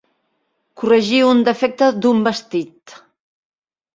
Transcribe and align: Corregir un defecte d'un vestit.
Corregir 0.83 1.19
un 1.33 1.43
defecte 1.49 1.91
d'un 2.05 2.23
vestit. 2.29 2.97